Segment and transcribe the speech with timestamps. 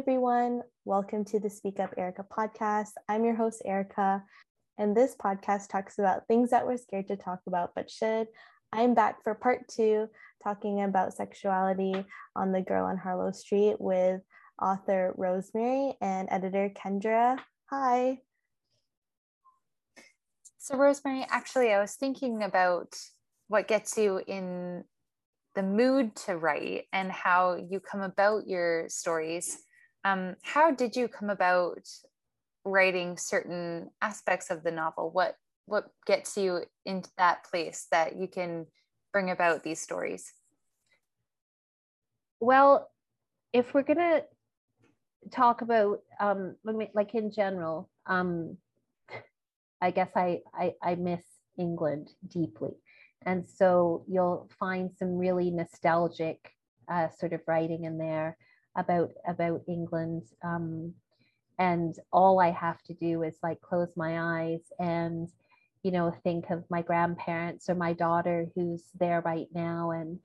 [0.00, 0.62] Everyone.
[0.86, 2.92] Welcome to the Speak Up Erica podcast.
[3.06, 4.24] I'm your host, Erica,
[4.78, 8.28] and this podcast talks about things that we're scared to talk about but should.
[8.72, 10.08] I'm back for part two,
[10.42, 14.22] talking about sexuality on the Girl on Harlow Street with
[14.60, 17.38] author Rosemary and editor Kendra.
[17.68, 18.20] Hi.
[20.56, 22.96] So, Rosemary, actually, I was thinking about
[23.48, 24.84] what gets you in
[25.54, 29.58] the mood to write and how you come about your stories.
[30.04, 31.86] Um, how did you come about
[32.64, 35.10] writing certain aspects of the novel?
[35.10, 35.36] What
[35.66, 38.66] what gets you into that place that you can
[39.12, 40.32] bring about these stories?
[42.40, 42.90] Well,
[43.52, 44.22] if we're gonna
[45.30, 48.56] talk about um, like in general, um,
[49.80, 51.22] I guess I, I I miss
[51.58, 52.72] England deeply,
[53.26, 56.54] and so you'll find some really nostalgic
[56.90, 58.36] uh, sort of writing in there
[58.76, 60.22] about about England.
[60.44, 60.94] Um,
[61.58, 65.28] and all I have to do is like close my eyes and
[65.82, 70.18] you know think of my grandparents or my daughter who's there right now and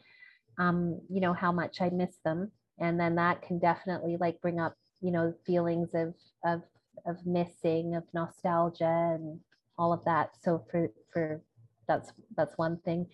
[0.58, 4.60] um, you know how much I miss them, and then that can definitely like bring
[4.60, 6.14] up you know feelings of
[6.46, 6.62] of
[7.06, 9.40] of missing, of nostalgia, and
[9.78, 10.32] all of that.
[10.42, 11.42] So for for
[11.88, 13.08] that's that's one thing.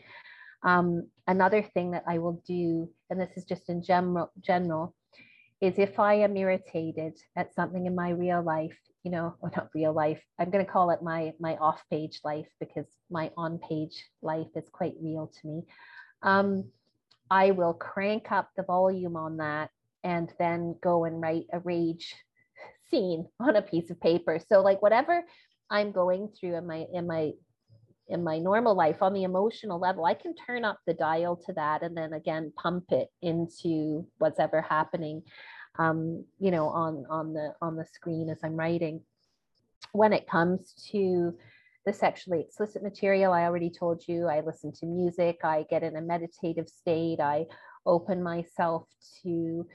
[0.63, 4.95] Um, another thing that I will do, and this is just in general general,
[5.61, 9.69] is if I am irritated at something in my real life, you know, or not
[9.75, 13.59] real life, I'm going to call it my my off page life because my on
[13.59, 15.63] page life is quite real to me.
[16.23, 16.71] Um,
[17.29, 19.69] I will crank up the volume on that
[20.03, 22.15] and then go and write a rage
[22.89, 24.39] scene on a piece of paper.
[24.49, 25.23] So like whatever
[25.69, 27.31] I'm going through in my in my
[28.11, 31.53] in my normal life on the emotional level, I can turn up the dial to
[31.53, 35.23] that and then again pump it into what's ever happening
[35.79, 39.01] um, you know, on on the on the screen as I'm writing.
[39.93, 41.35] When it comes to
[41.85, 45.95] the sexually explicit material, I already told you I listen to music, I get in
[45.95, 47.45] a meditative state, I
[47.85, 48.87] open myself
[49.23, 49.65] to,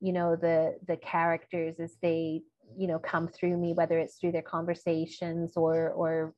[0.00, 2.42] you know, the the characters as they,
[2.76, 6.34] you know, come through me, whether it's through their conversations or or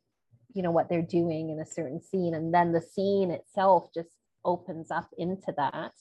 [0.55, 4.11] you know what they're doing in a certain scene and then the scene itself just
[4.45, 5.93] opens up into that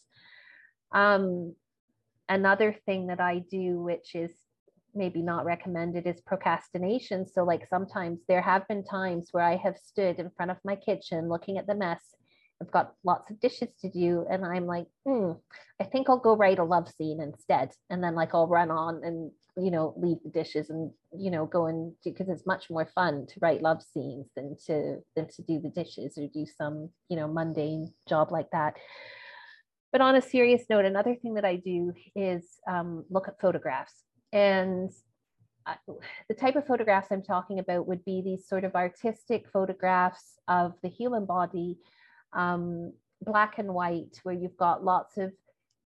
[0.93, 1.53] um
[2.29, 4.31] another thing that I do, which is
[4.93, 7.25] maybe not recommended, is procrastination.
[7.25, 10.75] So, like sometimes there have been times where I have stood in front of my
[10.75, 12.01] kitchen looking at the mess.
[12.61, 15.33] I've got lots of dishes to do, and I'm like, hmm,
[15.79, 17.71] I think I'll go write a love scene instead.
[17.89, 21.45] And then, like, I'll run on and, you know, leave the dishes and, you know,
[21.45, 25.41] go and because it's much more fun to write love scenes than to than to
[25.41, 28.75] do the dishes or do some, you know, mundane job like that.
[29.91, 34.03] But on a serious note, another thing that I do is um, look at photographs.
[34.31, 34.91] And
[36.27, 40.73] the type of photographs I'm talking about would be these sort of artistic photographs of
[40.83, 41.77] the human body,
[42.33, 45.31] um, black and white, where you've got lots of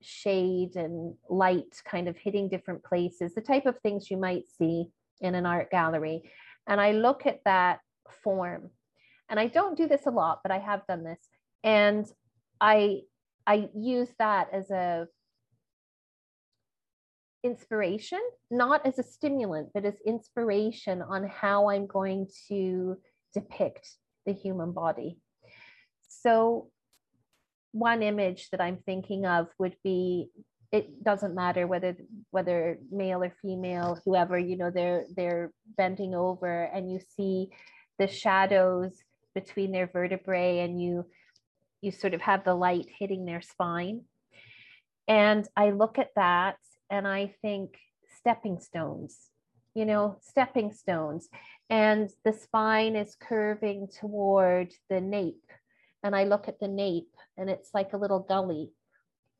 [0.00, 4.86] shade and light kind of hitting different places, the type of things you might see
[5.20, 6.22] in an art gallery.
[6.66, 7.80] And I look at that
[8.22, 8.70] form.
[9.28, 11.28] And I don't do this a lot, but I have done this.
[11.62, 12.06] And
[12.60, 13.00] I
[13.46, 15.06] I use that as a
[17.42, 18.20] inspiration,
[18.50, 22.98] not as a stimulant, but as inspiration on how I'm going to
[23.32, 23.88] depict
[24.26, 25.18] the human body.
[26.08, 26.70] So
[27.72, 30.28] one image that I'm thinking of would be
[30.70, 31.96] it doesn't matter whether
[32.30, 37.48] whether male or female whoever you know they're they're bending over and you see
[37.98, 38.92] the shadows
[39.34, 41.06] between their vertebrae and you
[41.80, 44.02] you sort of have the light hitting their spine.
[45.06, 46.56] And I look at that
[46.90, 47.76] and I think
[48.18, 49.16] stepping stones,
[49.74, 51.28] you know, stepping stones.
[51.70, 55.50] And the spine is curving toward the nape.
[56.02, 58.70] And I look at the nape and it's like a little gully.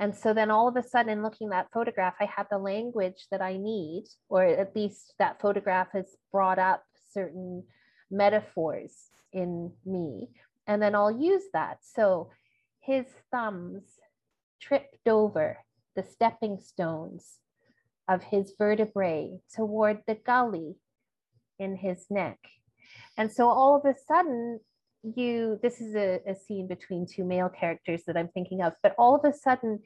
[0.01, 3.27] And so then all of a sudden, looking at that photograph, I have the language
[3.31, 7.65] that I need, or at least that photograph has brought up certain
[8.11, 10.29] metaphors in me
[10.69, 11.79] and then I'll use that.
[11.81, 12.31] So
[12.81, 13.83] his thumbs
[14.61, 15.59] tripped over
[15.97, 17.39] the stepping stones
[18.07, 20.77] of his vertebrae toward the gully
[21.59, 22.39] in his neck.
[23.17, 24.61] And so all of a sudden,
[25.03, 28.95] you this is a, a scene between two male characters that I'm thinking of, but
[28.99, 29.81] all of a sudden,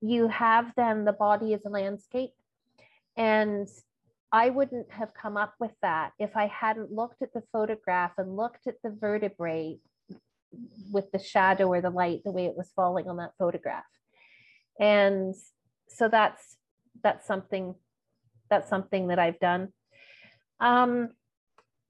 [0.00, 2.30] you have them, the body is a landscape.
[3.16, 3.68] And
[4.30, 8.36] I wouldn't have come up with that if I hadn't looked at the photograph and
[8.36, 9.78] looked at the vertebrae
[10.90, 13.84] with the shadow or the light the way it was falling on that photograph.
[14.78, 15.34] And
[15.88, 16.56] so that's
[17.02, 17.74] that's something
[18.50, 19.68] that's something that I've done.
[20.60, 21.10] Um,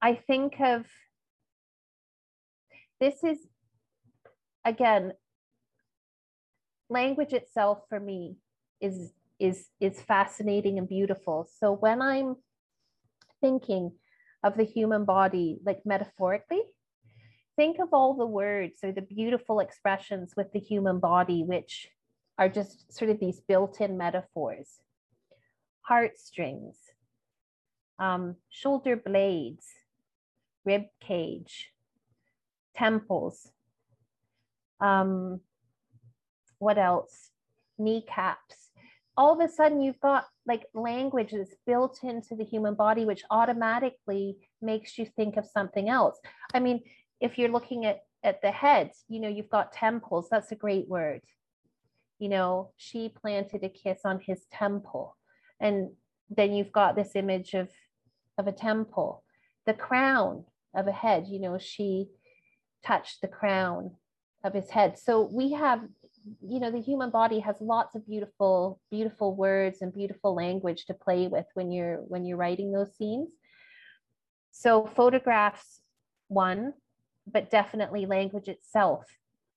[0.00, 0.86] I think of
[3.00, 3.38] this is
[4.64, 5.12] again
[6.90, 8.36] language itself for me
[8.80, 11.48] is is is fascinating and beautiful.
[11.58, 12.36] So when I'm
[13.40, 13.92] thinking
[14.42, 16.62] of the human body, like metaphorically,
[17.56, 21.88] think of all the words or the beautiful expressions with the human body, which
[22.38, 24.80] are just sort of these built-in metaphors.
[25.82, 26.76] Heartstrings,
[27.98, 29.66] um, shoulder blades,
[30.64, 31.72] rib cage,
[32.78, 33.50] temples.
[34.80, 35.40] Um,
[36.58, 37.30] what else?
[37.78, 38.70] Kneecaps.
[39.16, 43.24] All of a sudden, you've got like language that's built into the human body, which
[43.30, 46.18] automatically makes you think of something else.
[46.54, 46.82] I mean,
[47.20, 50.28] if you're looking at at the head, you know, you've got temples.
[50.28, 51.20] That's a great word.
[52.18, 55.16] You know, she planted a kiss on his temple,
[55.60, 55.90] and
[56.30, 57.68] then you've got this image of
[58.38, 59.24] of a temple.
[59.66, 60.44] The crown
[60.74, 61.26] of a head.
[61.28, 62.08] You know, she
[62.88, 63.90] touched the crown
[64.44, 64.98] of his head.
[64.98, 65.80] So we have
[66.46, 70.94] you know the human body has lots of beautiful beautiful words and beautiful language to
[70.94, 73.28] play with when you're when you're writing those scenes.
[74.50, 75.80] So photographs
[76.28, 76.74] one
[77.30, 79.04] but definitely language itself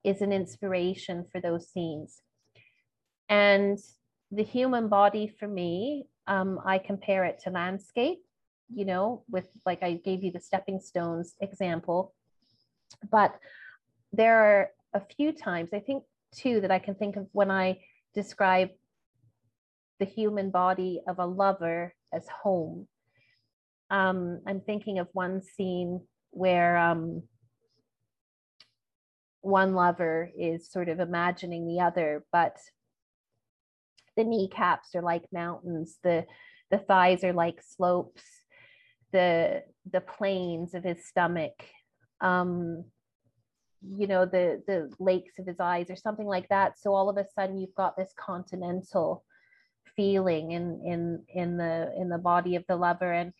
[0.04, 2.20] is an inspiration for those scenes.
[3.30, 3.78] And
[4.30, 8.20] the human body for me um, i compare it to landscape
[8.74, 12.14] you know with like i gave you the stepping stones example
[13.10, 13.34] but
[14.12, 17.80] there are a few times i think two that I can think of when I
[18.14, 18.70] describe
[19.98, 22.88] the human body of a lover as home.
[23.90, 26.00] Um, I'm thinking of one scene
[26.30, 27.22] where um,
[29.42, 32.56] one lover is sort of imagining the other, but
[34.16, 36.26] the kneecaps are like mountains, the
[36.70, 38.22] the thighs are like slopes,
[39.12, 41.64] the the planes of his stomach.
[42.22, 42.84] Um,
[43.84, 46.78] you know the the lakes of his eyes or something like that.
[46.78, 49.24] So all of a sudden you've got this continental
[49.96, 53.12] feeling in in in the in the body of the lover.
[53.12, 53.32] And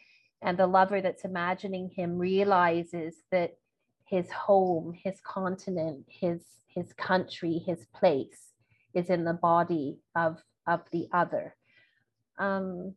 [0.43, 3.53] and the lover that's imagining him realizes that
[4.05, 8.53] his home his continent his his country his place
[8.95, 11.55] is in the body of of the other.
[12.39, 12.95] Um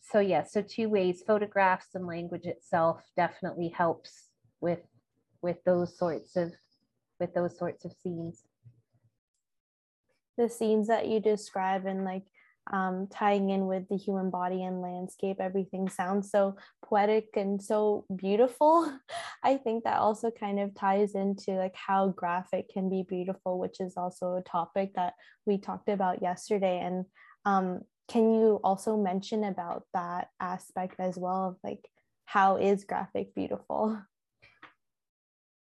[0.00, 4.28] so yeah so two ways photographs and language itself definitely helps
[4.60, 4.80] with
[5.44, 6.52] with those sorts of
[7.20, 8.42] with those sorts of scenes.
[10.36, 12.24] The scenes that you describe and like
[12.72, 18.06] um, tying in with the human body and landscape everything sounds so poetic and so
[18.16, 18.90] beautiful.
[19.44, 23.80] I think that also kind of ties into like how graphic can be beautiful which
[23.80, 25.12] is also a topic that
[25.44, 26.80] we talked about yesterday.
[26.82, 27.04] And
[27.44, 31.86] um, can you also mention about that aspect as well of like
[32.24, 34.00] how is graphic beautiful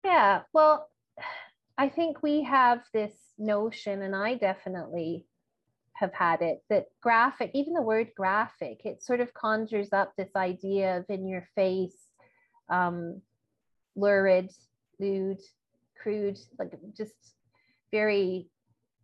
[0.04, 0.90] yeah well
[1.78, 5.26] I think we have this notion, and I definitely
[5.94, 10.30] have had it, that graphic, even the word graphic, it sort of conjures up this
[10.36, 11.98] idea of in your face,
[12.70, 13.22] um,
[13.96, 14.52] lurid,
[15.00, 15.40] lewd,
[16.02, 17.14] crude, like just
[17.92, 18.50] very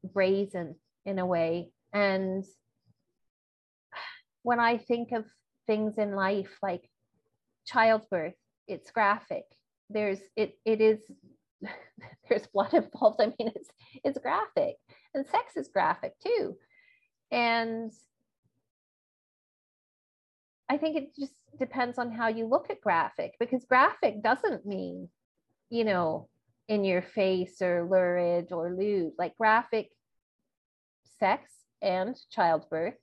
[0.03, 1.71] brazen in a way.
[1.93, 2.45] And
[4.43, 5.25] when I think of
[5.65, 6.89] things in life like
[7.65, 8.35] childbirth,
[8.67, 9.45] it's graphic.
[9.89, 10.99] There's it it is
[12.29, 13.21] there's blood involved.
[13.21, 13.69] I mean, it's
[14.03, 14.75] it's graphic,
[15.13, 16.55] and sex is graphic too.
[17.31, 17.91] And
[20.69, 25.09] I think it just depends on how you look at graphic, because graphic doesn't mean,
[25.69, 26.29] you know,
[26.67, 29.13] in your face or lurid or lewd.
[29.17, 29.89] Like graphic
[31.19, 32.95] sex and childbirth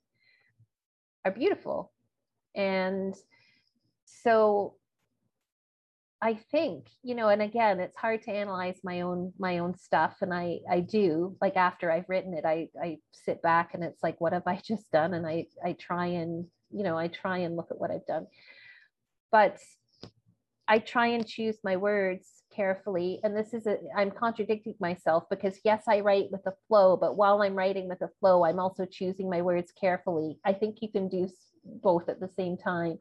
[1.25, 1.91] are beautiful.
[2.55, 3.13] And
[4.05, 4.76] so
[6.21, 10.17] I think, you know, and again, it's hard to analyze my own my own stuff.
[10.21, 14.01] And I I do like after I've written it, I I sit back and it's
[14.01, 15.13] like, what have I just done?
[15.13, 18.25] And I I try and, you know, I try and look at what I've done.
[19.31, 19.59] But
[20.67, 23.19] I try and choose my words carefully.
[23.23, 27.15] And this is a I'm contradicting myself because yes, I write with a flow, but
[27.15, 30.39] while I'm writing with a flow, I'm also choosing my words carefully.
[30.43, 31.29] I think you can do
[31.63, 32.97] both at the same time.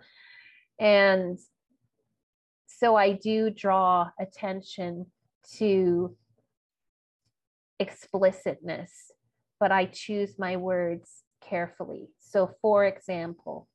[0.79, 1.39] And
[2.79, 5.07] so I do draw attention
[5.57, 6.15] to
[7.79, 8.91] explicitness,
[9.59, 12.09] but I choose my words carefully.
[12.19, 13.69] So, for example,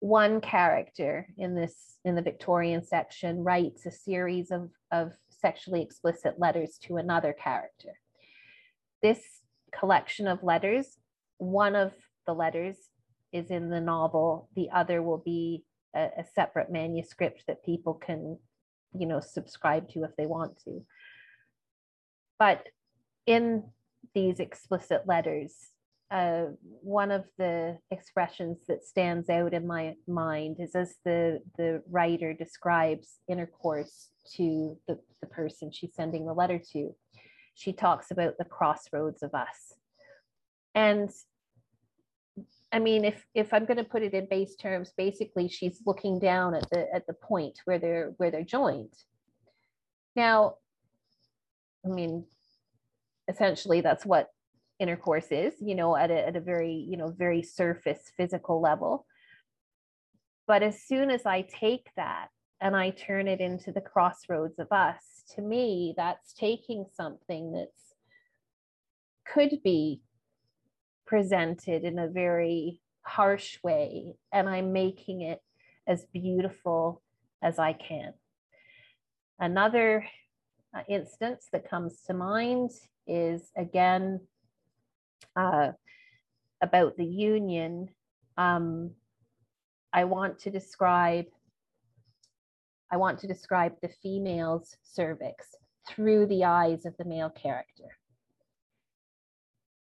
[0.00, 6.38] one character in this in the Victorian section writes a series of, of sexually explicit
[6.38, 8.00] letters to another character.
[9.00, 9.20] This
[9.72, 10.98] collection of letters,
[11.38, 11.92] one of
[12.26, 12.76] the letters
[13.32, 14.48] is in the novel.
[14.56, 18.38] The other will be a, a separate manuscript that people can,
[18.94, 20.84] you know, subscribe to if they want to.
[22.38, 22.66] But
[23.26, 23.64] in
[24.14, 25.54] these explicit letters,
[26.10, 31.82] uh, one of the expressions that stands out in my mind is as the, the
[31.90, 36.94] writer describes intercourse to the, the person she's sending the letter to.
[37.54, 39.74] She talks about the crossroads of us.
[40.74, 41.10] And
[42.72, 46.18] I mean, if if I'm going to put it in base terms, basically she's looking
[46.18, 48.94] down at the at the point where they're where they're joined.
[50.16, 50.56] Now,
[51.84, 52.24] I mean,
[53.28, 54.28] essentially that's what
[54.78, 59.06] intercourse is, you know, at a, at a very, you know, very surface physical level.
[60.46, 62.28] But as soon as I take that
[62.60, 67.94] and I turn it into the crossroads of us, to me, that's taking something that's
[69.24, 70.00] could be
[71.06, 75.40] presented in a very harsh way and I'm making it
[75.86, 77.02] as beautiful
[77.42, 78.14] as I can.
[79.38, 80.06] Another
[80.74, 82.70] uh, instance that comes to mind
[83.06, 84.20] is again
[85.36, 85.72] uh,
[86.62, 87.88] about the union.
[88.36, 88.92] Um,
[89.92, 91.26] I want to describe
[92.90, 95.46] I want to describe the female's cervix
[95.88, 97.88] through the eyes of the male character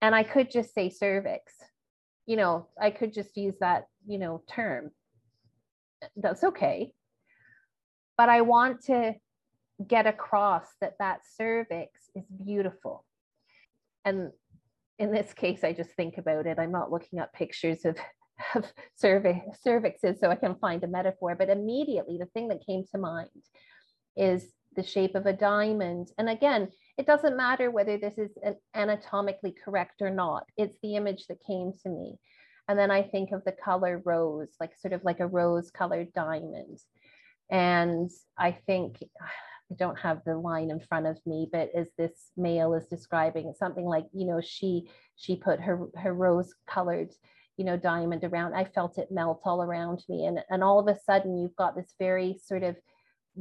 [0.00, 1.52] and I could just say cervix.
[2.26, 4.90] You know, I could just use that, you know, term.
[6.16, 6.92] That's okay.
[8.16, 9.14] But I want to
[9.86, 13.04] get across that that cervix is beautiful.
[14.04, 14.30] And
[14.98, 16.58] in this case, I just think about it.
[16.58, 17.96] I'm not looking up pictures of,
[18.54, 18.64] of
[18.96, 22.98] cervix, cervixes so I can find a metaphor, but immediately the thing that came to
[22.98, 23.28] mind
[24.16, 24.44] is
[24.76, 26.08] the shape of a diamond.
[26.18, 28.30] And again, it doesn't matter whether this is
[28.74, 30.44] anatomically correct or not.
[30.56, 32.18] It's the image that came to me.
[32.68, 36.12] And then I think of the color rose, like sort of like a rose colored
[36.12, 36.80] diamond.
[37.50, 42.32] And I think, I don't have the line in front of me, but as this
[42.36, 47.10] male is describing something like, you know, she she put her her rose colored,
[47.56, 48.54] you know, diamond around.
[48.54, 50.26] I felt it melt all around me.
[50.26, 52.76] And and all of a sudden you've got this very sort of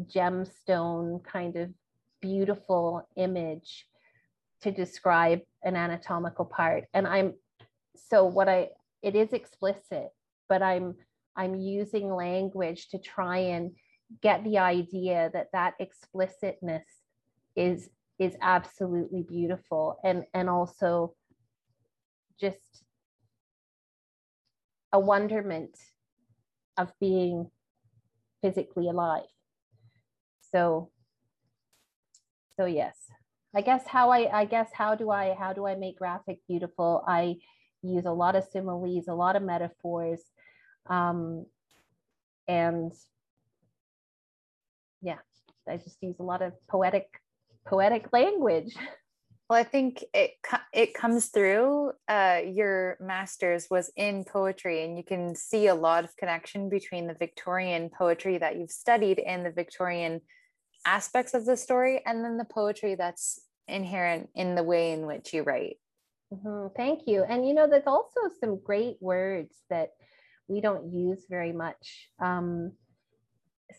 [0.05, 1.69] gemstone kind of
[2.21, 3.85] beautiful image
[4.61, 6.85] to describe an anatomical part.
[6.93, 7.33] And i'm
[7.95, 8.69] so what i
[9.01, 10.09] it is explicit
[10.47, 10.95] but i'm
[11.35, 13.71] i'm using language to try and
[14.21, 16.85] get the idea that that explicitness
[17.55, 19.99] is is absolutely beautiful.
[20.03, 21.13] And and also
[22.39, 22.83] just
[24.93, 25.77] a wonderment
[26.77, 27.49] of being
[28.41, 29.23] physically alive.
[30.51, 30.91] So
[32.57, 32.95] so yes.
[33.55, 37.03] I guess how i i guess how do i how do i make graphic beautiful?
[37.07, 37.37] I
[37.81, 40.21] use a lot of similes a lot of metaphors
[40.89, 41.45] um
[42.47, 42.91] and
[45.01, 45.19] yeah
[45.67, 47.07] i just use a lot of poetic
[47.65, 48.75] poetic language.
[49.49, 50.31] Well i think it
[50.73, 56.03] it comes through uh, your master's was in poetry and you can see a lot
[56.03, 60.19] of connection between the victorian poetry that you've studied and the victorian
[60.87, 65.33] aspects of the story and then the poetry that's inherent in the way in which
[65.33, 65.77] you write.
[66.33, 66.67] Mm-hmm.
[66.75, 67.23] Thank you.
[67.23, 69.89] And you know, there's also some great words that
[70.47, 72.09] we don't use very much.
[72.19, 72.71] Um,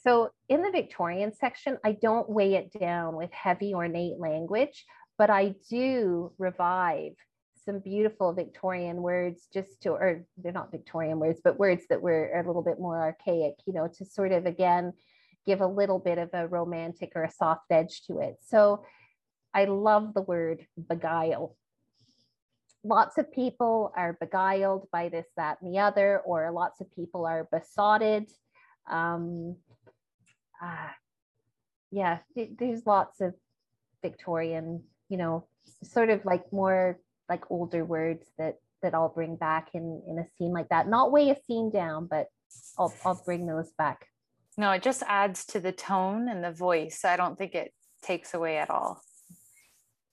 [0.05, 4.85] so in the Victorian section, I don't weigh it down with heavy ornate language,
[5.17, 7.13] but I do revive
[7.65, 12.31] some beautiful Victorian words just to, or they're not Victorian words, but words that were
[12.33, 14.93] a little bit more archaic, you know, to sort of again
[15.49, 18.37] give a little bit of a romantic or a soft edge to it.
[18.47, 18.85] So
[19.55, 21.57] I love the word beguile.
[22.85, 27.25] Lots of people are beguiled by this, that, and the other, or lots of people
[27.25, 28.31] are besotted.
[28.91, 29.57] Um,
[30.63, 30.93] uh,
[31.91, 33.33] yeah, there's lots of
[34.03, 35.47] Victorian, you know,
[35.83, 40.27] sort of like more like older words that that I'll bring back in in a
[40.37, 40.89] scene like that.
[40.89, 42.27] Not weigh a scene down, but
[42.79, 44.07] I'll I'll bring those back.
[44.59, 47.05] No, it just adds to the tone and the voice.
[47.05, 47.73] I don't think it
[48.03, 49.01] takes away at all.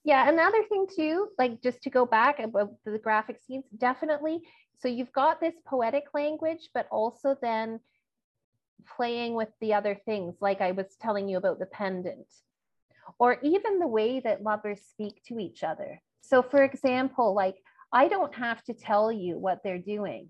[0.04, 4.40] Yeah, another thing too, like just to go back about the graphic scenes, definitely.
[4.78, 7.80] So you've got this poetic language, but also then
[8.96, 12.28] playing with the other things, like I was telling you about the pendant,
[13.18, 16.00] or even the way that lovers speak to each other.
[16.20, 17.56] So, for example, like
[17.92, 20.28] I don't have to tell you what they're doing,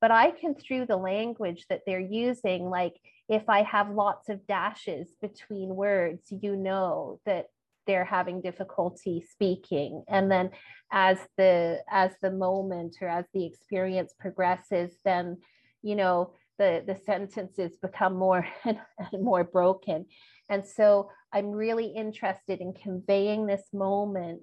[0.00, 2.94] but I can, through the language that they're using, like
[3.30, 7.46] if I have lots of dashes between words, you know that
[7.86, 10.02] they're having difficulty speaking.
[10.08, 10.50] And then
[10.90, 15.38] as the as the moment or as the experience progresses then
[15.82, 18.78] you know the the sentences become more and,
[19.12, 20.06] more broken.
[20.48, 24.42] And so i'm really interested in conveying this moment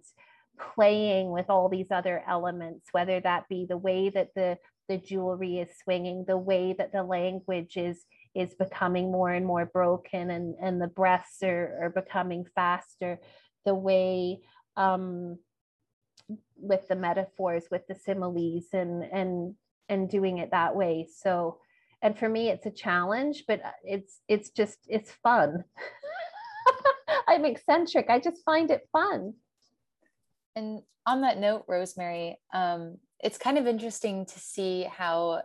[0.73, 5.59] playing with all these other elements whether that be the way that the the jewelry
[5.59, 8.05] is swinging the way that the language is
[8.37, 13.19] is becoming more and more broken and and the breaths are, are becoming faster.
[13.65, 14.41] The way
[14.75, 15.39] um
[16.55, 19.55] with the metaphors with the similes and and
[19.89, 21.07] and doing it that way.
[21.11, 21.57] So
[22.01, 25.63] and for me it's a challenge but it's it's just it's fun.
[27.27, 28.05] I'm eccentric.
[28.09, 29.33] I just find it fun.
[30.55, 35.41] And on that note rosemary um, it's kind of interesting to see how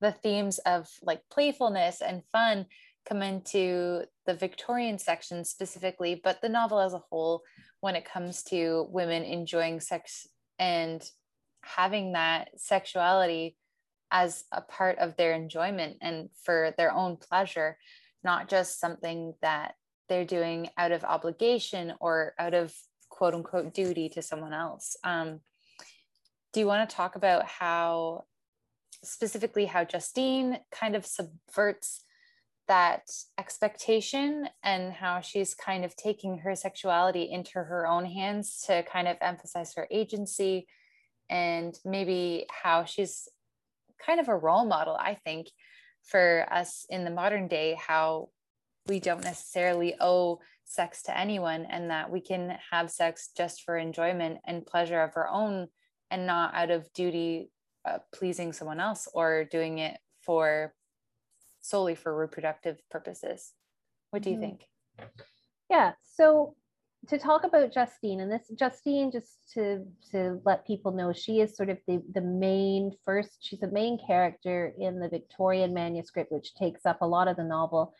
[0.00, 2.66] the themes of like playfulness and fun
[3.08, 7.42] come into the victorian section specifically but the novel as a whole
[7.80, 10.26] when it comes to women enjoying sex
[10.58, 11.10] and
[11.62, 13.56] having that sexuality
[14.10, 17.76] as a part of their enjoyment and for their own pleasure,
[18.24, 19.74] not just something that
[20.08, 22.74] they're doing out of obligation or out of
[23.10, 24.96] quote unquote duty to someone else.
[25.04, 25.40] Um,
[26.52, 28.24] do you want to talk about how,
[29.02, 32.02] specifically, how Justine kind of subverts
[32.68, 38.82] that expectation and how she's kind of taking her sexuality into her own hands to
[38.82, 40.66] kind of emphasize her agency
[41.30, 43.28] and maybe how she's
[44.04, 45.48] kind of a role model, I think,
[46.04, 48.28] for us in the modern day, how
[48.86, 53.76] we don't necessarily owe sex to anyone and that we can have sex just for
[53.76, 55.68] enjoyment and pleasure of our own
[56.10, 57.50] and not out of duty
[57.88, 60.74] uh, pleasing someone else or doing it for
[61.60, 63.52] solely for reproductive purposes.
[64.10, 64.44] What do you mm-hmm.
[64.44, 64.64] think?
[65.70, 66.54] Yeah, so
[67.08, 71.56] to talk about Justine, and this Justine, just to to let people know, she is
[71.56, 73.38] sort of the the main first.
[73.40, 77.44] She's the main character in the Victorian manuscript, which takes up a lot of the
[77.44, 77.94] novel,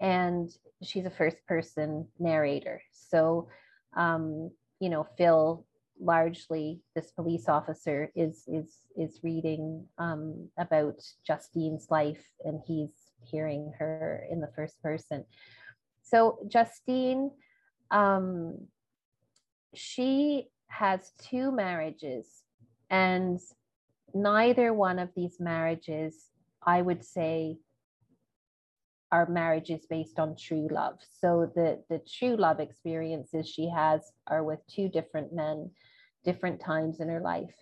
[0.00, 0.48] and
[0.82, 2.82] she's a first person narrator.
[2.92, 3.48] So,
[3.96, 5.66] um, you know, Phil
[6.00, 13.72] largely this police officer is is is reading um, about Justine's life, and he's hearing
[13.78, 15.24] her in the first person.
[16.02, 17.30] So Justine
[17.90, 18.58] um,
[19.74, 22.42] she has two marriages,
[22.90, 23.38] and
[24.14, 26.30] neither one of these marriages,
[26.66, 27.58] I would say,
[29.12, 30.98] are marriages based on true love.
[31.20, 35.70] So the the true love experiences she has are with two different men,
[36.26, 37.54] different times in her life.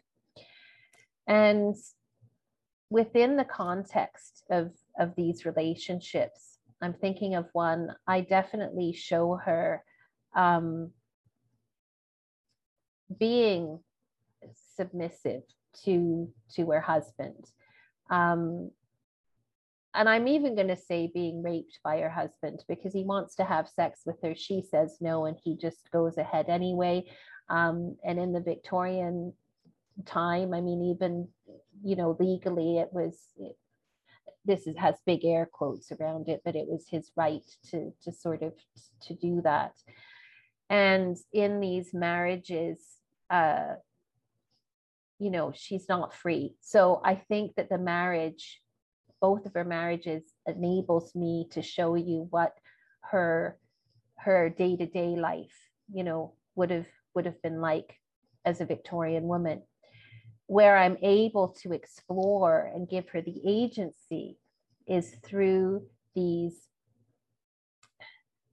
[1.29, 1.77] And
[2.91, 9.85] within the context of of these relationships, I'm thinking of one I definitely show her
[10.35, 10.91] um,
[13.19, 13.79] being
[14.77, 15.43] submissive
[15.85, 17.45] to to her husband.
[18.11, 18.71] Um,
[19.97, 23.45] and i'm even going to say being raped by her husband because he wants to
[23.45, 24.35] have sex with her.
[24.35, 27.05] She says no and he just goes ahead anyway
[27.49, 29.33] um, and in the victorian
[30.07, 31.29] time i mean even
[31.83, 33.57] you know legally it was it,
[34.45, 38.13] this is, has big air quotes around it but it was his right to to
[38.13, 38.53] sort of
[39.01, 39.73] to do that.
[40.71, 42.81] And in these marriages
[43.31, 43.75] uh
[45.19, 46.57] you know she's not free.
[46.61, 48.61] So i think that the marriage
[49.21, 52.53] both of her marriages enables me to show you what
[53.01, 53.59] her
[54.19, 55.57] her day-to-day life
[55.93, 57.99] you know would have would have been like
[58.45, 59.63] as a victorian woman
[60.47, 64.39] where i'm able to explore and give her the agency
[64.87, 65.83] is through
[66.15, 66.69] these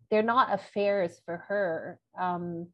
[0.10, 2.68] they're not affairs for her um,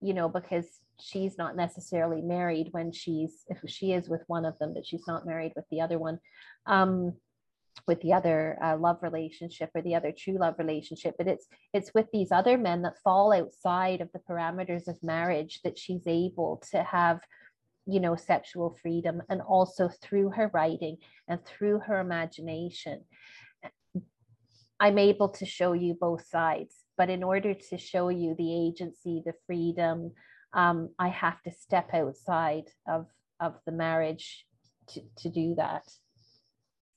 [0.00, 0.66] you know because
[1.00, 5.06] she's not necessarily married when she's if she is with one of them but she's
[5.06, 6.18] not married with the other one.
[6.66, 7.14] Um,
[7.86, 11.92] with the other uh, love relationship or the other true love relationship but it's it's
[11.94, 16.62] with these other men that fall outside of the parameters of marriage that she's able
[16.70, 17.20] to have
[17.86, 20.96] you know sexual freedom and also through her writing
[21.28, 23.04] and through her imagination
[24.80, 26.74] I'm able to show you both sides.
[26.96, 30.12] But in order to show you the agency, the freedom,
[30.52, 33.06] um, I have to step outside of,
[33.40, 34.46] of the marriage
[34.88, 35.88] to, to do that.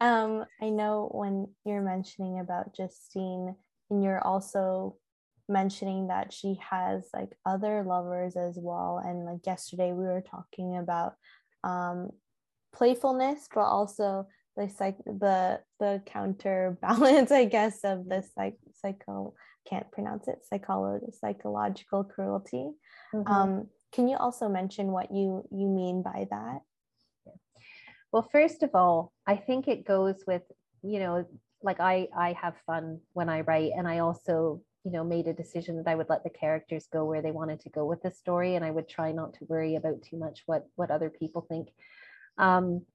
[0.01, 3.55] Um, I know when you're mentioning about Justine,
[3.89, 4.97] and you're also
[5.47, 9.01] mentioning that she has like other lovers as well.
[9.03, 11.13] And like yesterday, we were talking about
[11.63, 12.09] um,
[12.73, 19.33] playfulness, but also the psych the the counterbalance i guess of this like psycho
[19.69, 22.71] can't pronounce it psycholo- psychological cruelty
[23.13, 23.31] mm-hmm.
[23.31, 26.59] um, can you also mention what you you mean by that
[28.11, 30.43] well first of all i think it goes with
[30.83, 31.25] you know
[31.63, 35.33] like i i have fun when i write and i also you know made a
[35.33, 38.11] decision that i would let the characters go where they wanted to go with the
[38.11, 41.45] story and i would try not to worry about too much what what other people
[41.47, 41.69] think.
[42.37, 42.85] Um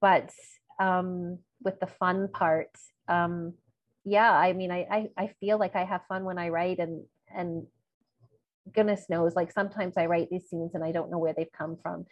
[0.00, 0.30] but
[0.78, 2.70] um with the fun part
[3.08, 3.54] um
[4.04, 7.04] yeah i mean I, I i feel like i have fun when i write and
[7.34, 7.66] and
[8.72, 11.76] goodness knows like sometimes i write these scenes and i don't know where they've come
[11.82, 12.06] from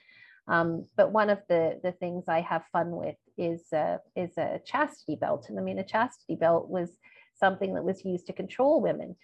[0.49, 4.61] um, but one of the the things i have fun with is uh, is a
[4.65, 5.47] chastity belt.
[5.49, 6.91] And i mean a chastity belt was
[7.35, 9.17] something that was used to control women.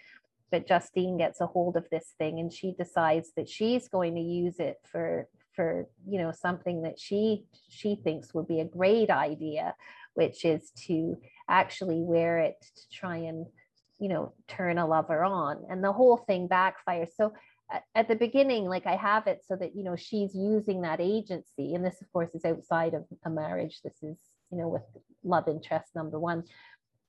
[0.50, 4.20] But justine gets a hold of this thing and she decides that she's going to
[4.20, 9.10] use it for for you know something that she she thinks would be a great
[9.10, 9.74] idea
[10.14, 11.16] which is to
[11.48, 13.46] actually wear it to try and
[13.98, 15.64] you know turn a lover on.
[15.70, 17.10] And the whole thing backfires.
[17.16, 17.32] So
[17.94, 21.74] at the beginning like i have it so that you know she's using that agency.
[21.74, 23.80] And this of course is outside of a marriage.
[23.82, 24.18] This is
[24.50, 24.82] you know with
[25.24, 26.44] love interest number one.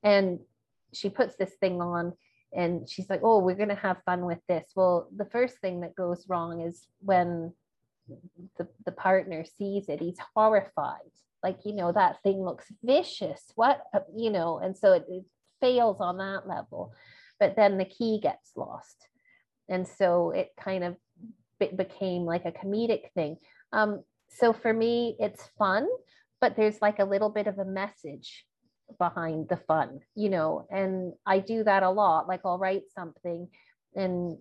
[0.03, 0.39] And
[0.93, 2.13] she puts this thing on
[2.55, 4.71] and she's like oh we're going to have fun with this.
[4.75, 7.53] Well the first thing that goes wrong is when
[8.57, 11.13] the, the partner sees it he's horrified.
[11.41, 13.41] Like you know that thing looks vicious.
[13.55, 13.83] What
[14.15, 15.25] you know and so it, it
[15.61, 16.93] fails on that level.
[17.39, 19.07] But then the key gets lost
[19.69, 20.95] and so it kind of
[21.59, 23.37] be- became like a comedic thing.
[23.71, 25.87] Um, so for me it's fun
[26.41, 28.45] but there's like a little bit of a message
[28.99, 32.27] behind the fun you know and i do that a lot.
[32.27, 33.47] Like i'll write something
[33.95, 34.37] and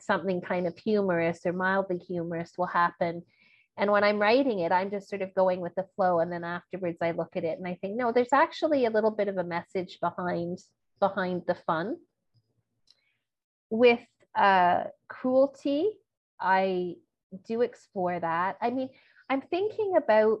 [0.00, 3.22] something kind of humorous or mildly humorous will happen.
[3.76, 6.20] And when i'm writing it i'm just sort of going with the flow.
[6.20, 9.10] And then afterwards i look at it and i think no there's actually a little
[9.10, 10.58] bit of a message behind
[11.00, 11.96] behind the fun.
[13.70, 14.00] With
[14.36, 15.90] uh, cruelty
[16.40, 16.94] i
[17.48, 18.56] do explore that.
[18.60, 18.90] I mean
[19.28, 20.40] i'm thinking about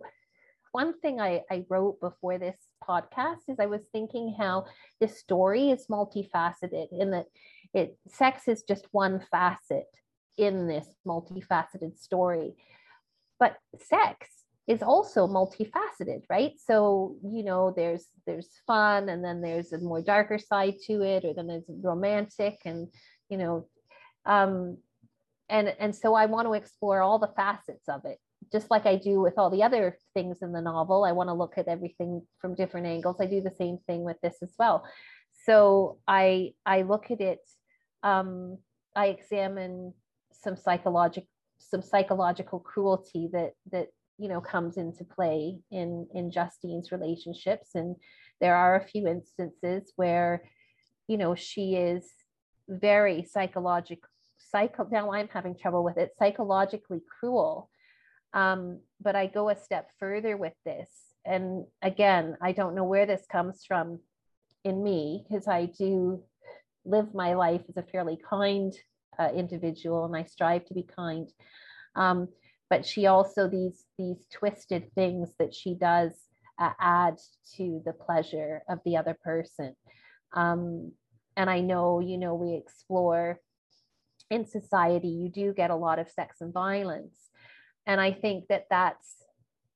[0.72, 4.66] one thing I, I wrote before this podcast is i was thinking how
[5.00, 7.26] this story is multifaceted in that
[7.74, 9.86] it sex is just one facet
[10.36, 12.54] in this multifaceted story.
[13.38, 14.28] But sex
[14.66, 16.52] is also multifaceted right?
[16.64, 21.24] So you know there's there's fun and then there's a more darker side to it
[21.24, 22.88] or then there's romantic and
[23.28, 23.66] you know
[24.26, 24.78] um
[25.48, 28.18] and and so i want to explore all the facets of it.
[28.52, 31.34] Just like i do with all the other things in the novel i want to
[31.34, 33.16] look at everything from different angles.
[33.20, 34.84] I do the same thing with this as well.
[35.46, 37.40] So i i look at it
[38.02, 38.58] um
[38.94, 39.92] i examine
[40.32, 46.92] some psychological some psychological cruelty that that you know comes into play in in Justine's
[46.92, 47.70] relationships.
[47.74, 47.96] And
[48.40, 50.42] there are a few instances where
[51.08, 52.10] you know she is
[52.68, 54.08] very psychological
[54.50, 57.70] psycho now I'm having trouble with it psychologically cruel
[58.32, 60.88] um, but I go a step further with this
[61.24, 64.00] and again I don't know where this comes from
[64.64, 66.22] in me because I do
[66.84, 68.74] live my life as a fairly kind
[69.18, 71.30] uh, individual and I strive to be kind.
[71.96, 72.28] Um,
[72.70, 76.12] but she also these these twisted things that she does
[76.58, 77.18] uh, add
[77.56, 79.74] to the pleasure of the other person.
[80.32, 80.92] Um,
[81.36, 83.40] and I know, you know, we explore
[84.30, 87.16] in society, you do get a lot of sex and violence.
[87.86, 89.24] And I think that that's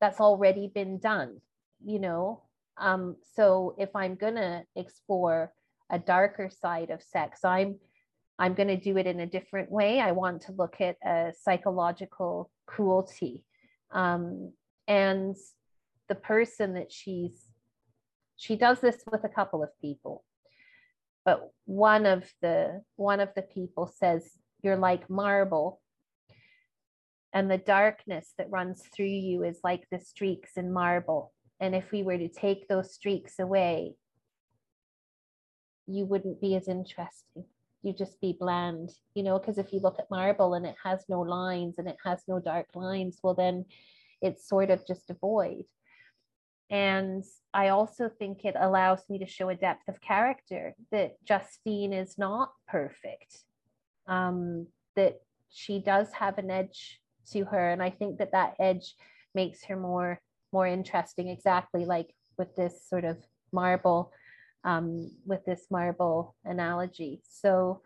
[0.01, 1.41] that's already been done,
[1.85, 2.43] you know.
[2.77, 5.53] Um, so if I'm gonna explore
[5.91, 7.79] a darker side of sex, I'm
[8.39, 10.01] I'm going to do it in a different way.
[10.01, 13.43] I want to look at a psychological cruelty.
[13.91, 14.53] Um,
[14.87, 15.35] and
[16.09, 17.47] the person that she's,
[18.37, 20.25] she does this with a couple of people.
[21.29, 24.31] But one of the one of the people says,
[24.63, 25.83] You're like marble.
[27.35, 31.35] And the darkness that runs through you is like the streaks in marble.
[31.61, 33.97] And if we were to take those streaks away,
[35.87, 37.45] you wouldn't be as interesting
[37.83, 41.05] you just be bland, you know, because if you look at marble and it has
[41.09, 43.65] no lines and it has no dark lines, well, then
[44.21, 45.65] it's sort of just a void.
[46.71, 51.93] And I also think it allows me to show a depth of character that Justine
[51.93, 53.39] is not perfect,
[54.07, 57.01] um, that she does have an edge
[57.33, 57.71] to her.
[57.71, 58.95] And I think that that edge
[59.35, 63.19] makes her more more interesting exactly like with this sort of
[63.53, 64.11] marble
[64.65, 67.21] um, with this marble analogy.
[67.29, 67.83] So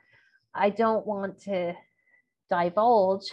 [0.55, 1.75] I don't want to
[2.51, 3.33] divulge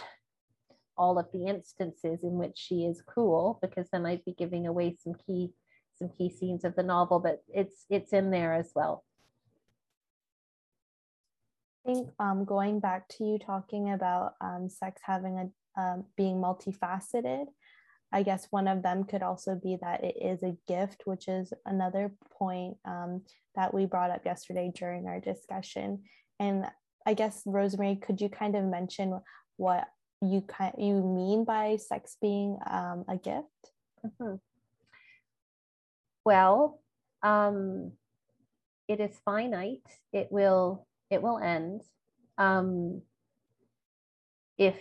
[1.00, 4.98] all of the instances in which she is cruel because then I'd be giving away
[5.02, 5.50] some key
[5.96, 9.04] some key scenes of the novel, but it's it's in there as well.
[11.86, 16.36] I think um, going back to you talking about um, sex having a um, being
[16.36, 17.46] multifaceted,
[18.12, 21.52] I guess one of them could also be that it is a gift, which is
[21.64, 23.22] another point um,
[23.54, 26.02] that we brought up yesterday during our discussion.
[26.38, 26.66] And
[27.06, 29.18] I guess Rosemary, could you kind of mention
[29.56, 29.88] what
[30.22, 33.46] you kind you mean by sex being um, a gift?
[34.04, 34.36] Mm-hmm.
[36.24, 36.80] Well,
[37.22, 37.92] um,
[38.88, 39.86] it is finite.
[40.12, 41.82] It will it will end.
[42.38, 43.02] Um,
[44.58, 44.76] if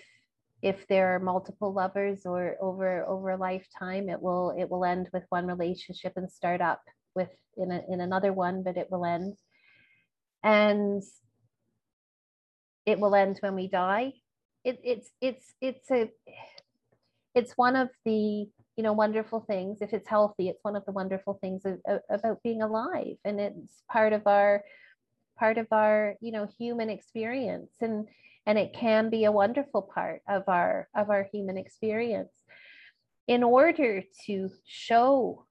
[0.61, 5.09] if there are multiple lovers or over over a lifetime, it will it will end
[5.13, 6.81] with one relationship and start up
[7.15, 9.35] with in a, in another one, but it will end.
[10.43, 11.03] And
[12.85, 14.13] it will end when we die.
[14.63, 16.09] It, it's it's it's a
[17.33, 19.81] it's one of the you know wonderful things.
[19.81, 23.17] If it's healthy it's one of the wonderful things of, of, about being alive.
[23.23, 24.63] And it's part of our
[25.37, 27.71] part of our you know human experience.
[27.81, 28.07] And
[28.45, 32.33] and it can be a wonderful part of our of our human experience.
[33.27, 35.45] In order to show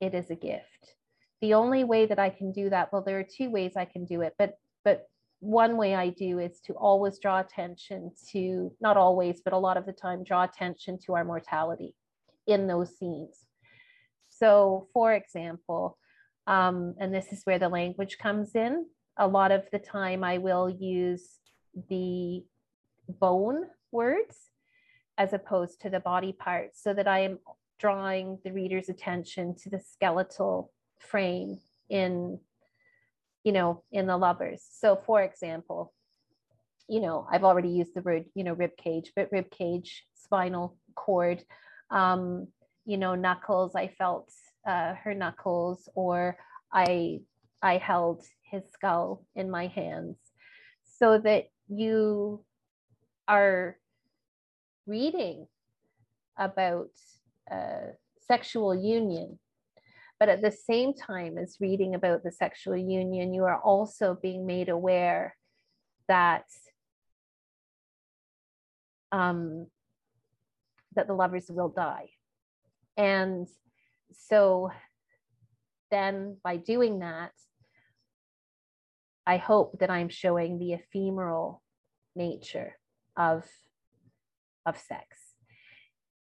[0.00, 0.94] it as a gift
[1.40, 4.04] the only way that i can do that well there are two ways i can
[4.04, 5.08] do it but but
[5.40, 9.76] one way i do is to always draw attention to not always but a lot
[9.76, 11.94] of the time draw attention to our mortality
[12.46, 13.46] in those scenes.
[14.28, 15.98] So for example
[16.46, 18.86] um, and this is where the language comes in
[19.18, 21.38] a lot of the time I will use
[21.88, 22.44] the
[23.08, 24.50] bone words
[25.18, 27.38] as opposed to the body parts so that I am
[27.78, 32.38] drawing the reader's attention to the skeletal frame in
[33.44, 34.62] you know in the lovers.
[34.70, 35.92] So for example
[36.88, 40.76] you know i've already used the word you know rib cage but rib cage spinal
[40.94, 41.44] cord
[41.90, 42.48] um
[42.86, 43.74] you know knuckles.
[43.76, 44.32] I felt
[44.66, 46.38] uh, her knuckles or
[46.72, 47.20] i
[47.62, 50.16] i held his skull in my hands
[50.98, 52.44] so that you
[53.28, 53.76] are
[54.86, 55.46] reading
[56.38, 56.90] about
[57.50, 57.92] uh,
[58.26, 59.38] sexual union
[60.20, 64.46] but at the same time as reading about the sexual union you are also being
[64.46, 65.36] made aware
[66.08, 66.44] that
[69.12, 69.66] um,
[70.94, 72.08] that the lovers will die
[72.96, 73.48] and
[74.12, 74.70] so
[75.90, 77.32] then by doing that
[79.28, 81.62] I hope that I'm showing the ephemeral
[82.16, 82.78] nature
[83.14, 83.44] of,
[84.64, 85.04] of sex.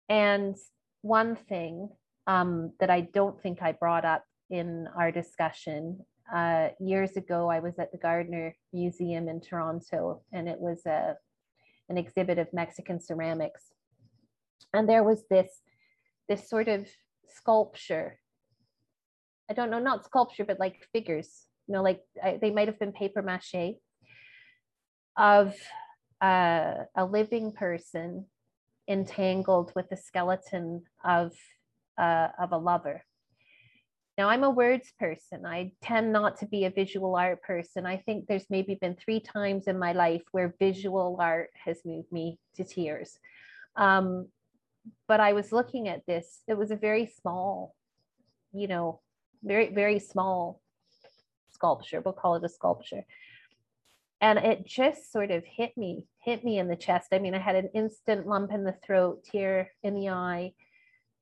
[0.10, 0.58] And
[1.02, 1.88] one thing
[2.32, 7.60] um, that I don't think I brought up in our discussion uh, years ago, I
[7.60, 11.18] was at the Gardiner Museum in Toronto, and it was a,
[11.90, 13.64] an exhibit of Mexican ceramics.
[14.74, 15.50] And there was this,
[16.30, 16.88] this sort of
[17.28, 18.20] sculpture.
[19.50, 22.80] I don't know, not sculpture, but like figures you know, like I, they might have
[22.80, 23.76] been paper mache
[25.18, 25.56] of
[26.22, 28.26] uh, a living person
[28.90, 31.34] entangled with the skeleton of
[31.98, 33.04] uh, of a lover.
[34.18, 35.46] Now I'm a words person.
[35.46, 37.86] I tend not to be a visual art person.
[37.86, 42.12] I think there's maybe been three times in my life where visual art has moved
[42.12, 43.18] me to tears.
[43.76, 44.28] Um,
[45.08, 46.42] but I was looking at this.
[46.48, 47.76] It was a very small,
[48.52, 49.00] you know,
[49.44, 50.62] very very small
[51.52, 52.02] sculpture.
[52.02, 53.06] We'll call it a sculpture.
[54.20, 57.08] And it just sort of hit me, hit me in the chest.
[57.12, 60.54] I mean, I had an instant lump in the throat, tear in the eye,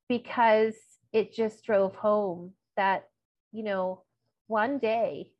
[0.09, 0.75] because
[1.13, 3.05] it just drove home that,
[3.53, 4.03] you know,
[4.47, 5.31] one day,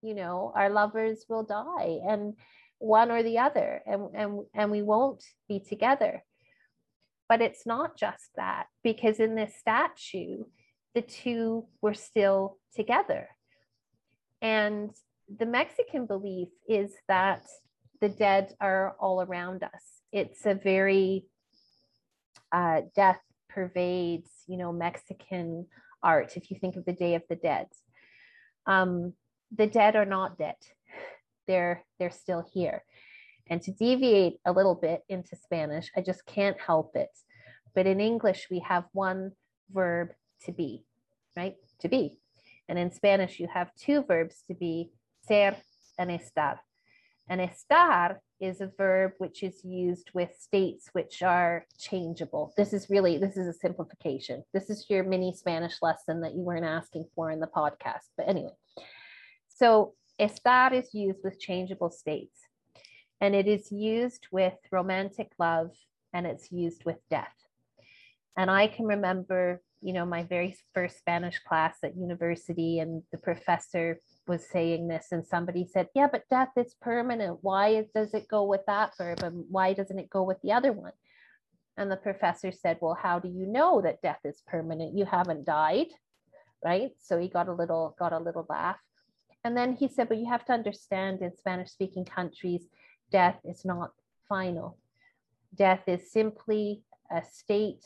[0.00, 2.34] you know, our lovers will die and
[2.78, 6.24] one or the other, and, and, and we won't be together.
[7.28, 10.44] But it's not just that, because in this statue,
[10.94, 13.28] the two were still together.
[14.42, 14.90] And
[15.38, 17.46] the Mexican belief is that
[18.00, 20.02] the dead are all around us.
[20.10, 21.26] It's a very
[22.50, 23.20] uh, death
[23.54, 25.66] pervades, you know, Mexican
[26.02, 26.36] art.
[26.36, 27.66] If you think of the Day of the Dead,
[28.66, 29.12] um,
[29.56, 30.56] the dead are not dead;
[31.46, 32.84] they're they're still here.
[33.48, 37.10] And to deviate a little bit into Spanish, I just can't help it.
[37.74, 39.32] But in English, we have one
[39.70, 40.10] verb
[40.44, 40.84] to be,
[41.36, 41.56] right?
[41.80, 42.18] To be.
[42.68, 44.90] And in Spanish, you have two verbs to be
[45.26, 45.56] ser
[45.98, 46.58] and estar.
[47.28, 52.52] And estar is a verb which is used with states which are changeable.
[52.56, 54.42] This is really, this is a simplification.
[54.52, 58.10] This is your mini Spanish lesson that you weren't asking for in the podcast.
[58.16, 58.54] But anyway,
[59.48, 62.40] so estar is used with changeable states.
[63.20, 65.70] And it is used with romantic love
[66.12, 67.32] and it's used with death.
[68.36, 73.18] And I can remember you know, my very first Spanish class at university, and the
[73.18, 77.38] professor was saying this, and somebody said, Yeah, but death is permanent.
[77.42, 79.18] Why does it go with that verb?
[79.22, 80.92] And why doesn't it go with the other one?
[81.76, 84.96] And the professor said, Well, how do you know that death is permanent?
[84.96, 85.88] You haven't died,
[86.64, 86.92] right?
[87.00, 88.78] So he got a little got a little laugh.
[89.44, 92.68] And then he said, But you have to understand in Spanish speaking countries,
[93.10, 93.90] death is not
[94.28, 94.78] final.
[95.54, 97.84] Death is simply a state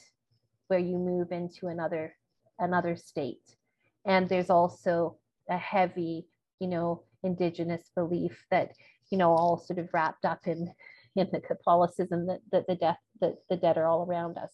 [0.68, 2.16] where you move into another
[2.58, 3.56] another state.
[4.04, 5.18] And there's also
[5.48, 6.26] a heavy,
[6.60, 8.72] you know, indigenous belief that,
[9.10, 10.70] you know, all sort of wrapped up in
[11.16, 14.52] in the Catholicism that, that the death that the dead are all around us.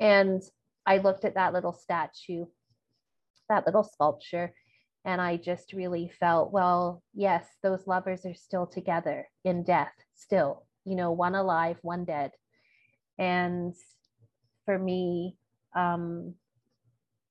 [0.00, 0.42] And
[0.86, 2.46] I looked at that little statue,
[3.48, 4.54] that little sculpture,
[5.04, 10.66] and I just really felt, well, yes, those lovers are still together in death, still,
[10.84, 12.32] you know, one alive, one dead.
[13.18, 13.74] And
[14.64, 15.36] for me,
[15.76, 16.34] um,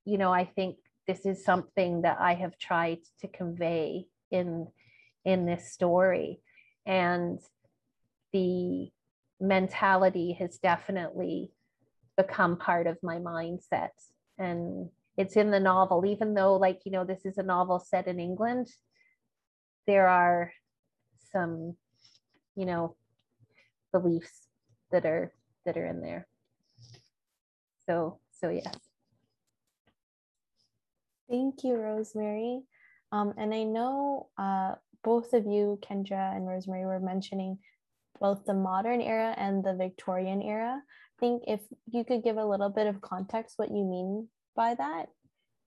[0.05, 4.67] you know, I think this is something that I have tried to convey in
[5.25, 6.39] in this story.
[6.85, 7.39] And
[8.33, 8.89] the
[9.39, 11.51] mentality has definitely
[12.15, 13.89] become part of my mindset.
[14.37, 18.07] And it's in the novel, even though, like, you know, this is a novel set
[18.07, 18.67] in England,
[19.85, 20.51] there are
[21.31, 21.75] some,
[22.55, 22.95] you know,
[23.91, 24.47] beliefs
[24.91, 25.33] that are
[25.65, 26.27] that are in there.
[27.85, 28.86] So, so yes.
[31.29, 32.61] Thank you, Rosemary.
[33.11, 37.57] Um, and I know uh, both of you, Kendra and Rosemary, were mentioning
[38.19, 40.81] both the modern era and the Victorian era.
[40.81, 41.61] I think if
[41.91, 45.07] you could give a little bit of context what you mean by that.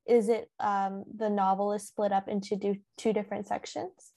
[0.06, 4.12] Is it um, the novel is split up into do, two different sections?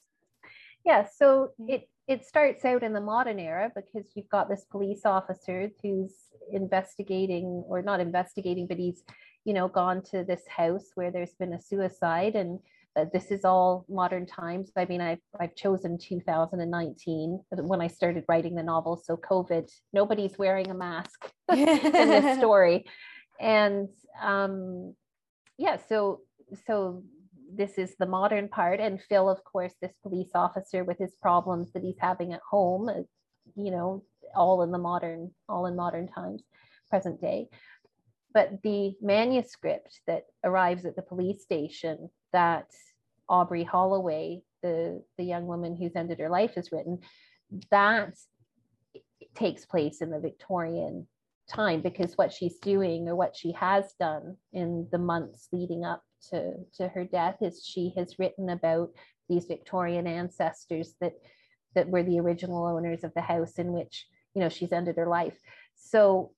[0.86, 5.06] Yeah, so it it starts out in the modern era because you've got this police
[5.06, 6.14] officer who's
[6.52, 9.04] investigating or not investigating, but he's
[9.46, 12.60] you know gone to this house where there's been a suicide and
[12.96, 14.72] uh, this is all modern times.
[14.78, 19.02] I mean, I've, I've chosen 2019 when I started writing the novel.
[19.04, 22.86] So, COVID, nobody's wearing a mask in this story.
[23.40, 23.90] And
[24.22, 24.94] um,
[25.58, 26.22] yeah, so,
[26.68, 27.04] so
[27.52, 28.80] this is the modern part.
[28.80, 32.90] And Phil, of course, this police officer with his problems that he's having at home,
[32.90, 33.02] uh,
[33.56, 34.04] you know,
[34.36, 36.44] all in the modern, all in modern times,
[36.90, 37.48] present day.
[38.34, 42.68] But the manuscript that arrives at the police station that
[43.30, 47.00] Aubrey Holloway, the, the young woman who's ended her life, has written,
[47.70, 48.16] that
[49.36, 51.08] takes place in the Victorian
[51.50, 56.04] time because what she's doing or what she has done in the months leading up
[56.30, 58.90] to, to her death is she has written about
[59.30, 61.14] these Victorian ancestors that
[61.76, 65.08] that were the original owners of the house in which you know she's ended her
[65.08, 65.38] life.
[65.76, 66.32] So,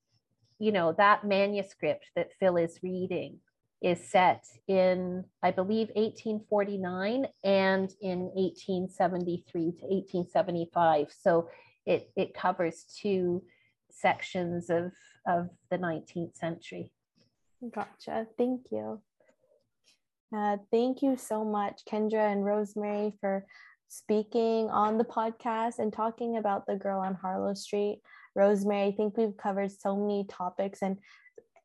[0.60, 3.40] you know, that manuscript that Phil is reading
[3.82, 11.08] is set in, I believe, 1849 and in 1873 to 1875.
[11.18, 11.50] So
[11.86, 13.44] it, it covers two
[13.92, 14.92] sections of,
[15.28, 16.92] of the 19th century.
[17.74, 18.28] Gotcha.
[18.38, 19.02] Thank you.
[20.36, 23.46] Uh, thank you so much, Kendra and Rosemary, for
[23.88, 28.02] speaking on the podcast and talking about the girl on Harlow Street.
[28.36, 30.98] Rosemary, I think we've covered so many topics and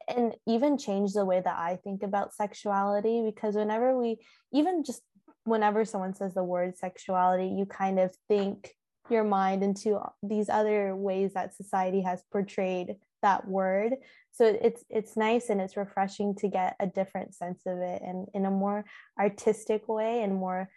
[0.08, 4.18] and even change the way that I think about sexuality because whenever we
[4.52, 5.02] even just
[5.44, 8.74] whenever someone says the word sexuality, you kind of think
[9.08, 13.94] your mind into these other ways that society has portrayed that word.
[14.32, 18.28] So it's it's nice and it's refreshing to get a different sense of it and
[18.34, 18.84] in a more
[19.18, 20.68] artistic way and more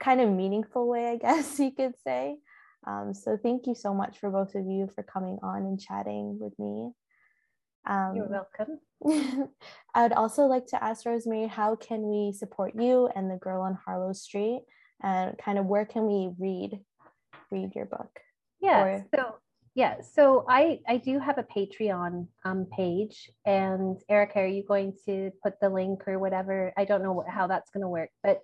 [0.00, 2.36] kind of meaningful way i guess you could say
[2.86, 6.38] um, so thank you so much for both of you for coming on and chatting
[6.40, 6.92] with me
[7.86, 8.80] um, You're welcome.
[9.94, 13.62] I would also like to ask Rosemary, how can we support you and the girl
[13.62, 14.62] on Harlow Street,
[15.02, 16.80] and kind of where can we read
[17.50, 18.10] read your book?
[18.60, 18.82] Yeah.
[18.82, 19.34] Or- so
[19.74, 24.94] yeah, so I I do have a Patreon um, page, and Erica, are you going
[25.04, 26.72] to put the link or whatever?
[26.76, 28.40] I don't know what, how that's going to work, but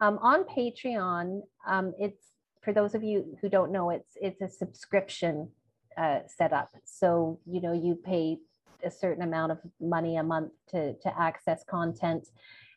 [0.00, 2.22] um, on Patreon, um, it's
[2.64, 5.48] for those of you who don't know, it's it's a subscription
[5.96, 6.70] uh, setup.
[6.84, 8.38] So you know you pay
[8.84, 12.28] a certain amount of money a month to, to access content.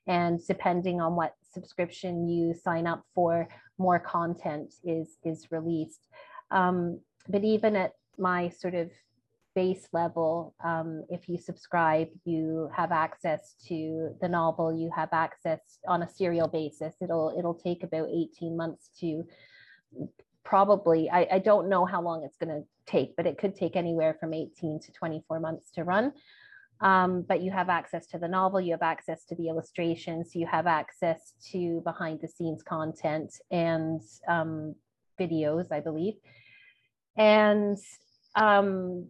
[0.07, 6.07] And depending on what subscription you sign up for, more content is, is released.
[6.49, 8.89] Um, but even at my sort of
[9.53, 15.59] base level, um, if you subscribe, you have access to the novel, you have access
[15.87, 16.95] on a serial basis.
[17.01, 19.25] It'll, it'll take about 18 months to
[20.43, 23.75] probably, I, I don't know how long it's going to take, but it could take
[23.75, 26.13] anywhere from 18 to 24 months to run.
[26.79, 30.45] Um, but you have access to the novel, you have access to the illustrations, you
[30.45, 34.75] have access to behind the scenes content and um,
[35.19, 36.13] videos, I believe.
[37.17, 37.77] And
[38.35, 39.07] um,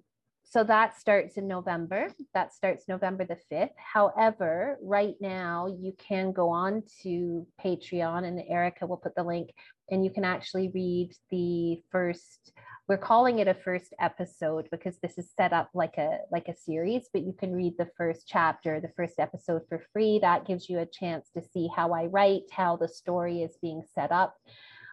[0.50, 2.08] so that starts in November.
[2.34, 3.72] That starts November the 5th.
[3.76, 9.50] However, right now you can go on to Patreon and Erica will put the link
[9.90, 12.54] and you can actually read the first
[12.88, 16.56] we're calling it a first episode because this is set up like a like a
[16.56, 20.20] series but you can read the first chapter the first episode for free.
[20.22, 23.84] That gives you a chance to see how i write how the story is being
[23.94, 24.36] set up.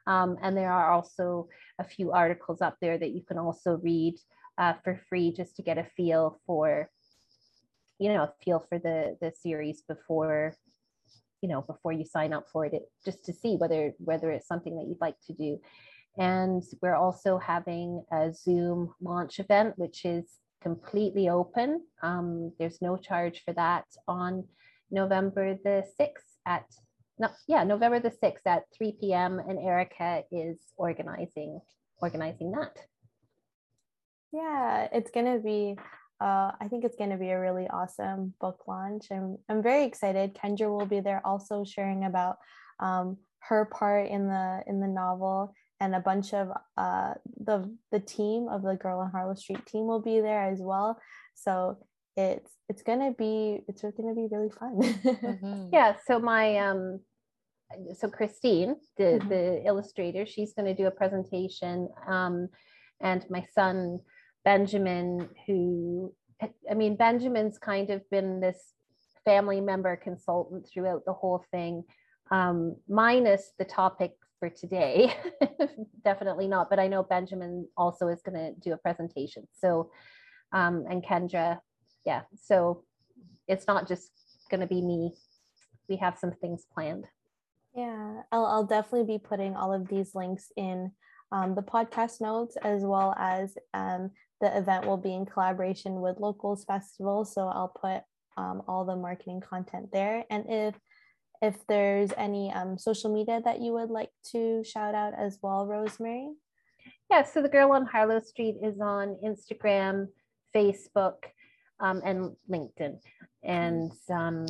[0.07, 4.17] Um, and there are also a few articles up there that you can also read
[4.59, 6.91] uh, for free just to get a feel for
[7.99, 10.57] you know a feel for the the series before
[11.45, 12.73] you know before you sign up for it
[13.05, 15.61] just to see whether whether it's something that you'd like to do
[16.17, 20.25] and we're also having a zoom launch event which is
[20.63, 24.43] completely open um, there's no charge for that on
[24.91, 26.65] november the 6th at
[27.19, 31.61] no, yeah november the 6th at 3 p.m and erica is organizing
[32.01, 32.75] organizing that
[34.35, 35.77] yeah, it's gonna be.
[36.21, 40.35] Uh, I think it's gonna be a really awesome book launch, and I'm very excited.
[40.35, 42.37] Kendra will be there, also sharing about
[42.81, 48.01] um, her part in the in the novel, and a bunch of uh, the the
[48.01, 50.99] team of the Girl on Harlow Street team will be there as well.
[51.35, 51.79] So
[52.17, 54.81] it's it's gonna be it's gonna be really fun.
[54.83, 55.69] mm-hmm.
[55.73, 55.97] Yeah.
[56.07, 57.01] So my um
[57.99, 59.29] so Christine, the mm-hmm.
[59.29, 62.49] the illustrator, she's going to do a presentation, um,
[63.01, 64.01] and my son
[64.45, 66.13] Benjamin, who,
[66.71, 68.75] I mean, Benjamin's kind of been this
[69.25, 71.85] family member consultant throughout the whole thing,
[72.31, 75.15] um, minus the topic for today.
[76.05, 79.47] Definitely not, but I know Benjamin also is going to do a presentation.
[79.53, 79.91] So,
[80.53, 81.59] um, and Kendra,
[82.05, 82.23] yeah.
[82.37, 82.85] So
[83.49, 84.11] it's not just
[84.51, 85.15] going to be me.
[85.89, 87.07] We have some things planned.
[87.75, 90.93] Yeah, I'll, I'll definitely be putting all of these links in
[91.33, 94.11] um, the podcast notes as well as um,
[94.41, 97.25] the event will be in collaboration with Locals Festival.
[97.25, 98.03] So I'll put
[98.37, 100.25] um, all the marketing content there.
[100.31, 100.75] And if
[101.43, 105.67] if there's any um, social media that you would like to shout out as well,
[105.67, 106.31] Rosemary.
[107.11, 110.09] Yeah, so the Girl on Harlow Street is on Instagram,
[110.55, 111.17] Facebook,
[111.81, 112.99] um, and LinkedIn,
[113.43, 114.47] and um,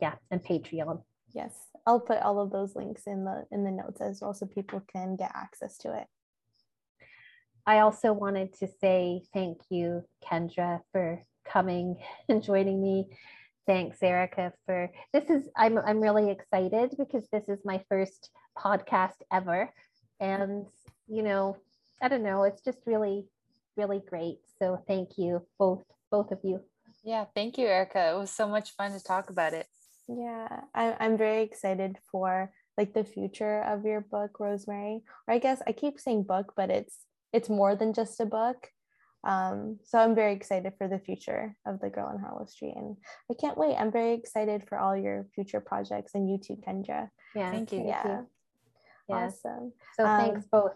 [0.00, 1.02] yeah, and Patreon.
[1.34, 1.54] Yes,
[1.86, 4.82] I'll put all of those links in the in the notes as well, so people
[4.90, 6.06] can get access to it.
[7.66, 11.96] I also wanted to say thank you, Kendra, for coming
[12.28, 13.08] and joining me.
[13.66, 19.18] Thanks, Erica, for this is I'm I'm really excited because this is my first podcast
[19.32, 19.72] ever.
[20.20, 20.66] And
[21.08, 21.56] you know,
[22.00, 23.24] I don't know, it's just really,
[23.76, 24.38] really great.
[24.60, 26.60] So thank you, both both of you.
[27.02, 28.12] Yeah, thank you, Erica.
[28.12, 29.66] It was so much fun to talk about it.
[30.08, 35.02] Yeah, I, I'm very excited for like the future of your book, Rosemary.
[35.26, 36.96] Or I guess I keep saying book, but it's
[37.32, 38.70] it's more than just a book.
[39.26, 42.96] Um, so I'm very excited for the future of the Girl on Harlow Street, and
[43.30, 43.76] I can't wait.
[43.76, 47.10] I'm very excited for all your future projects and you too, Kendra.
[47.34, 47.84] Yeah, thank you.
[47.84, 48.22] Yeah,
[49.08, 49.14] yeah.
[49.16, 49.72] awesome.
[49.96, 50.74] So um, thanks both.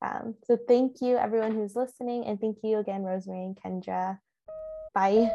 [0.00, 4.18] Um, so thank you everyone who's listening, and thank you again, Rosemary and Kendra.
[4.94, 5.30] Bye.